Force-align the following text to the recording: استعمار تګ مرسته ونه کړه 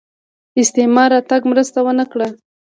استعمار 0.61 1.11
تګ 1.29 1.41
مرسته 1.51 1.79
ونه 1.85 2.05
کړه 2.11 2.27